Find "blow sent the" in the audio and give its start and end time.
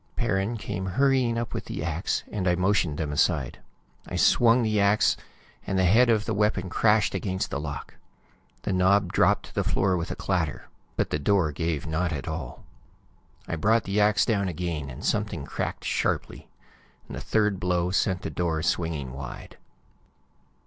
17.59-18.31